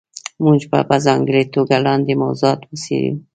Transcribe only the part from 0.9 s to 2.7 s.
ځانګړې توګه لاندې موضوعات